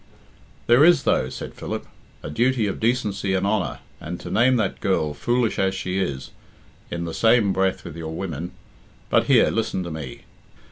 [0.65, 1.85] "There is, though," said Philip,
[2.23, 6.31] "a duty of decency and honour, and to name that girl, foolish as she is,
[6.89, 8.49] in the same breath with your women
[9.11, 10.21] But here, listen to me.